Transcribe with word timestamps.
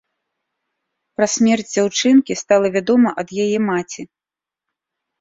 Пра 1.19 1.27
смерць 1.33 1.67
дзяўчынкі 1.75 2.39
стала 2.43 2.67
вядома 2.79 3.09
ад 3.25 3.39
яе 3.47 3.59
маці. 3.71 4.01